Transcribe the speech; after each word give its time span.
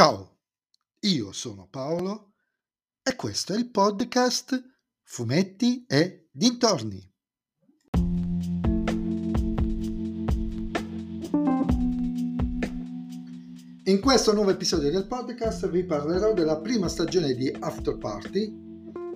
Ciao, 0.00 0.38
io 1.00 1.30
sono 1.32 1.68
Paolo 1.68 2.32
e 3.02 3.14
questo 3.16 3.52
è 3.52 3.58
il 3.58 3.68
podcast 3.68 4.58
Fumetti 5.02 5.84
e 5.86 6.30
Dintorni. 6.32 7.06
In 13.84 14.00
questo 14.00 14.32
nuovo 14.32 14.48
episodio 14.48 14.90
del 14.90 15.06
podcast 15.06 15.68
vi 15.68 15.84
parlerò 15.84 16.32
della 16.32 16.56
prima 16.56 16.88
stagione 16.88 17.34
di 17.34 17.54
After 17.60 17.98
Party, 17.98 18.50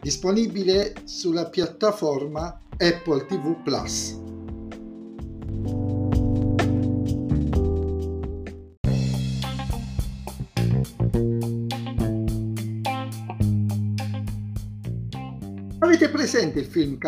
disponibile 0.03 0.97
sulla 1.05 1.49
piattaforma 1.49 2.61
Apple 2.77 3.25
TV 3.25 3.63
Plus. 3.63 4.24
Avete 15.95 16.11
presente 16.11 16.59
il 16.59 16.67
film 16.67 16.99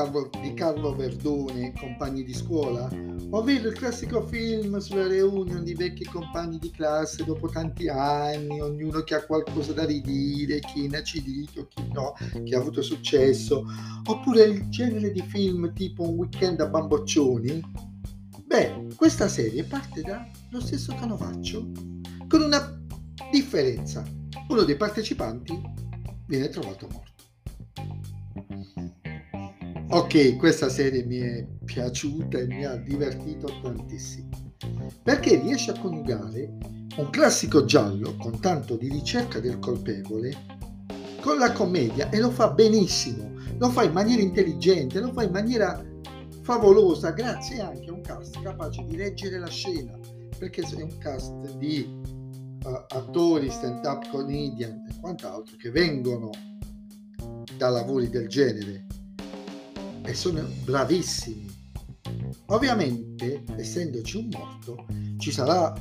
di 0.40 0.54
Carlo 0.54 0.94
Verdone, 0.94 1.72
Compagni 1.76 2.22
di 2.22 2.32
scuola? 2.32 2.88
Ovvero 3.30 3.70
il 3.70 3.74
classico 3.74 4.24
film 4.24 4.78
sulla 4.78 5.08
reunion 5.08 5.64
di 5.64 5.74
vecchi 5.74 6.04
compagni 6.04 6.58
di 6.60 6.70
classe 6.70 7.24
dopo 7.24 7.48
tanti 7.48 7.88
anni, 7.88 8.60
ognuno 8.60 9.02
che 9.02 9.16
ha 9.16 9.26
qualcosa 9.26 9.72
da 9.72 9.84
ridire, 9.84 10.60
chi 10.60 10.82
è 10.82 10.84
inacidito, 10.84 11.66
chi 11.66 11.88
no, 11.92 12.14
chi 12.44 12.54
ha 12.54 12.58
avuto 12.60 12.80
successo. 12.80 13.64
Oppure 14.04 14.44
il 14.44 14.68
genere 14.68 15.10
di 15.10 15.22
film 15.22 15.72
tipo 15.72 16.08
Un 16.08 16.18
weekend 16.18 16.60
a 16.60 16.68
bamboccioni? 16.68 17.60
Beh, 18.44 18.86
questa 18.94 19.26
serie 19.26 19.64
parte 19.64 20.00
dallo 20.00 20.64
stesso 20.64 20.94
canovaccio, 20.94 21.72
con 22.28 22.40
una 22.40 22.80
differenza. 23.32 24.04
Uno 24.46 24.62
dei 24.62 24.76
partecipanti 24.76 25.60
viene 26.28 26.48
trovato 26.50 26.86
morto. 26.88 27.15
Ok, 29.96 30.36
questa 30.36 30.68
serie 30.68 31.04
mi 31.04 31.16
è 31.20 31.46
piaciuta 31.64 32.36
e 32.36 32.46
mi 32.46 32.66
ha 32.66 32.76
divertito 32.76 33.48
tantissimo. 33.62 34.28
Perché 35.02 35.40
riesce 35.40 35.70
a 35.70 35.80
coniugare 35.80 36.58
un 36.98 37.08
classico 37.08 37.64
giallo 37.64 38.14
con 38.16 38.38
tanto 38.38 38.76
di 38.76 38.90
ricerca 38.90 39.40
del 39.40 39.58
colpevole 39.58 40.36
con 41.22 41.38
la 41.38 41.50
commedia 41.50 42.10
e 42.10 42.18
lo 42.18 42.30
fa 42.30 42.50
benissimo, 42.50 43.40
lo 43.56 43.70
fa 43.70 43.84
in 43.84 43.92
maniera 43.92 44.20
intelligente, 44.20 45.00
lo 45.00 45.14
fa 45.14 45.22
in 45.22 45.30
maniera 45.30 45.82
favolosa 46.42 47.12
grazie 47.12 47.60
anche 47.60 47.88
a 47.88 47.94
un 47.94 48.02
cast 48.02 48.38
capace 48.42 48.84
di 48.84 48.96
leggere 48.96 49.38
la 49.38 49.48
scena 49.48 49.98
perché 50.38 50.60
è 50.60 50.82
un 50.82 50.98
cast 50.98 51.56
di 51.56 52.02
uh, 52.64 52.68
attori, 52.68 53.48
stand-up 53.48 54.10
comedian 54.10 54.72
e 54.90 55.00
quant'altro 55.00 55.56
che 55.56 55.70
vengono 55.70 56.28
da 57.56 57.70
lavori 57.70 58.10
del 58.10 58.28
genere 58.28 58.84
e 60.06 60.14
sono 60.14 60.46
bravissimi. 60.64 61.54
Ovviamente, 62.46 63.42
essendoci 63.56 64.16
un 64.16 64.28
morto, 64.30 64.86
ci 65.18 65.32
sarà 65.32 65.74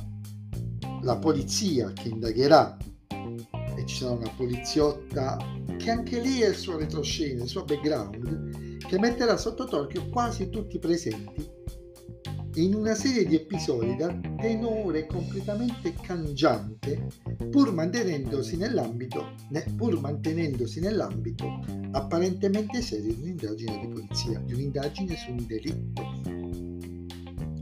la 1.02 1.16
polizia 1.16 1.92
che 1.92 2.08
indagherà 2.08 2.76
e 3.08 3.86
ci 3.86 3.96
sarà 3.96 4.12
una 4.12 4.32
poliziotta 4.36 5.38
che 5.78 5.90
anche 5.90 6.20
lì 6.20 6.40
è 6.40 6.48
il 6.48 6.56
suo 6.56 6.76
retroscena, 6.76 7.44
il 7.44 7.48
suo 7.48 7.64
background, 7.64 8.78
che 8.78 8.98
metterà 8.98 9.36
sotto 9.36 9.64
torchio 9.66 10.08
quasi 10.08 10.48
tutti 10.48 10.76
i 10.76 10.80
presenti 10.80 11.55
in 12.56 12.74
una 12.74 12.94
serie 12.94 13.26
di 13.26 13.34
episodi 13.34 13.96
dal 13.96 14.18
tenore 14.40 15.06
completamente 15.06 15.92
cangiante, 15.92 17.08
pur 17.50 17.72
mantenendosi 17.72 18.56
nell'ambito, 18.56 19.34
pur 19.76 20.00
mantenendosi 20.00 20.80
nell'ambito 20.80 21.44
apparentemente 21.92 22.80
serio 22.80 23.12
di 23.12 23.20
un'indagine 23.22 23.78
di 23.80 23.88
polizia, 23.88 24.38
di 24.40 24.54
un'indagine 24.54 25.16
su 25.16 25.30
un 25.32 25.46
delitto. 25.46 26.02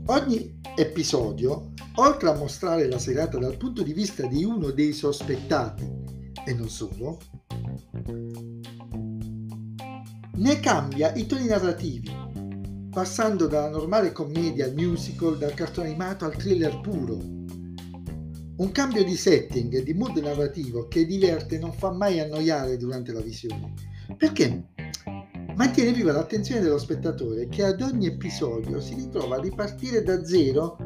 Ogni 0.07 0.61
episodio, 0.77 1.73
oltre 1.95 2.29
a 2.29 2.35
mostrare 2.35 2.87
la 2.87 2.99
serata 2.99 3.37
dal 3.37 3.57
punto 3.57 3.83
di 3.83 3.91
vista 3.91 4.25
di 4.27 4.45
uno 4.45 4.71
dei 4.71 4.93
sospettati, 4.93 5.91
e 6.45 6.53
non 6.53 6.69
solo, 6.69 7.19
ne 10.35 10.59
cambia 10.59 11.13
i 11.15 11.25
toni 11.25 11.47
narrativi 11.47 12.24
passando 12.95 13.47
dalla 13.47 13.67
normale 13.67 14.13
commedia 14.13 14.63
al 14.63 14.73
musical, 14.73 15.37
dal 15.37 15.53
cartone 15.53 15.89
animato 15.89 16.23
al 16.23 16.37
thriller 16.37 16.79
puro. 16.79 17.17
Un 17.17 18.71
cambio 18.71 19.03
di 19.03 19.17
setting 19.17 19.73
e 19.73 19.83
di 19.83 19.93
mood 19.93 20.15
narrativo 20.15 20.87
che 20.87 21.05
diverte 21.05 21.55
e 21.55 21.59
non 21.59 21.73
fa 21.73 21.91
mai 21.91 22.21
annoiare 22.21 22.77
durante 22.77 23.11
la 23.11 23.19
visione, 23.19 23.73
perché 24.15 24.67
mantiene 25.57 25.91
viva 25.91 26.13
l'attenzione 26.13 26.61
dello 26.61 26.77
spettatore 26.77 27.49
che 27.49 27.65
ad 27.65 27.81
ogni 27.81 28.05
episodio 28.05 28.79
si 28.79 28.95
ritrova 28.95 29.35
a 29.35 29.41
ripartire 29.41 30.01
da 30.01 30.23
zero, 30.23 30.77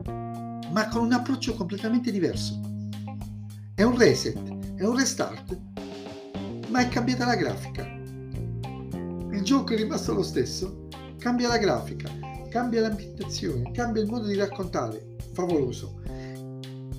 ma 0.72 0.88
con 0.90 1.04
un 1.04 1.14
approccio 1.14 1.54
completamente 1.54 2.10
diverso. 2.10 2.60
È 3.76 3.84
un 3.84 3.96
reset, 3.96 4.74
è 4.74 4.84
un 4.84 4.98
restart, 4.98 5.60
ma 6.70 6.80
è 6.80 6.90
cambiata 6.90 7.28
la 7.28 7.36
grafica. 7.36 7.84
Il 9.32 9.42
gioco 9.44 9.74
è 9.74 9.78
rimasto 9.78 10.16
lo 10.16 10.24
stesso, 10.24 10.88
cambia 11.20 11.50
la 11.50 11.58
grafica, 11.58 12.10
cambia 12.50 12.82
l'ambientazione, 12.82 13.72
cambia 13.72 14.02
il 14.02 14.10
modo 14.10 14.26
di 14.26 14.36
raccontare, 14.36 15.18
favoloso. 15.34 16.02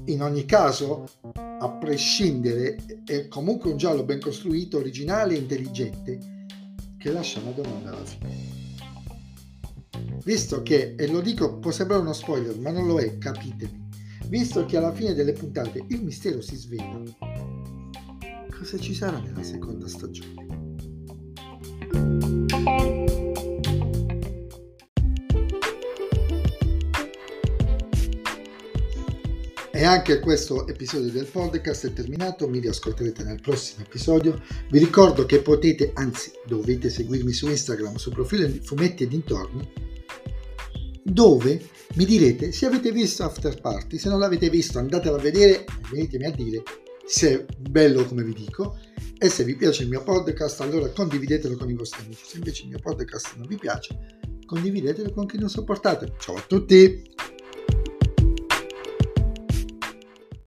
In 0.04 0.22
ogni 0.22 0.44
caso, 0.44 1.06
a 1.32 1.70
prescindere, 1.70 2.76
è 3.04 3.28
comunque 3.28 3.70
un 3.70 3.76
giallo 3.76 4.04
ben 4.04 4.20
costruito, 4.20 4.78
originale 4.78 5.34
e 5.34 5.38
intelligente, 5.38 6.19
che 6.98 7.12
lascia 7.12 7.41
una 7.41 7.53
domanda 7.53 7.91
alla 7.91 8.04
fine. 8.04 8.48
Visto 10.22 10.62
che, 10.62 10.94
e 10.97 11.06
lo 11.09 11.20
dico, 11.20 11.59
può 11.59 11.70
sembrare 11.70 12.03
uno 12.03 12.12
spoiler, 12.12 12.59
ma 12.59 12.70
non 12.70 12.86
lo 12.86 12.98
è, 12.98 13.16
capitemi, 13.16 13.88
visto 14.26 14.66
che 14.66 14.76
alla 14.76 14.92
fine 14.92 15.14
delle 15.14 15.32
puntate 15.32 15.82
il 15.88 16.03
mistero 16.03 16.42
si 16.42 16.56
svela, 16.56 17.00
cosa 18.50 18.78
ci 18.78 18.94
sarà 18.94 19.19
nella 19.19 19.42
seconda 19.42 19.88
stagione? 19.88 20.69
E 29.80 29.84
anche 29.84 30.20
questo 30.20 30.66
episodio 30.66 31.10
del 31.10 31.24
podcast 31.24 31.86
è 31.86 31.92
terminato, 31.94 32.46
mi 32.46 32.58
riascolterete 32.58 33.24
nel 33.24 33.41
prossimo 33.41 33.82
episodio. 33.82 34.38
Vi 34.68 34.78
ricordo 34.78 35.24
che 35.24 35.41
potete, 35.41 35.92
anzi 35.94 36.32
dovete 36.46 36.91
seguirmi 36.91 37.32
su 37.32 37.48
Instagram, 37.48 37.94
sul 37.94 38.12
profilo 38.12 38.46
Fumetti 38.60 39.04
e 39.04 39.08
Dintorni, 39.08 39.72
dove 41.02 41.66
mi 41.94 42.04
direte 42.04 42.52
se 42.52 42.66
avete 42.66 42.92
visto 42.92 43.22
After 43.22 43.58
Party, 43.58 43.96
se 43.96 44.10
non 44.10 44.18
l'avete 44.18 44.50
visto 44.50 44.78
andatelo 44.78 45.16
a 45.16 45.18
vedere, 45.18 45.64
venitemi 45.91 46.26
a 46.26 46.30
dire 46.30 46.62
se 47.06 47.30
è 47.32 47.47
bello 47.58 48.04
come 48.04 48.22
vi 48.22 48.34
dico 48.34 48.76
e 49.16 49.30
se 49.30 49.44
vi 49.44 49.56
piace 49.56 49.84
il 49.84 49.88
mio 49.88 50.02
podcast 50.02 50.60
allora 50.60 50.91
condividetelo 50.91 51.56
con 51.56 51.70
i 51.70 51.74
vostri 51.74 52.04
amici, 52.04 52.26
se 52.26 52.36
invece 52.36 52.64
il 52.64 52.68
mio 52.68 52.80
podcast 52.80 53.36
non 53.36 53.47
vi 53.47 53.56
piace 53.56 54.18
condividetelo 54.44 55.10
con 55.12 55.24
chi 55.24 55.38
non 55.38 55.48
sopportate. 55.48 56.16
Ciao 56.18 56.34
a 56.34 56.44
tutti! 56.47 57.19